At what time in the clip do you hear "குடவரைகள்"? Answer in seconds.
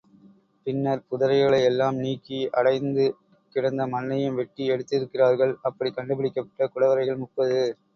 6.75-7.23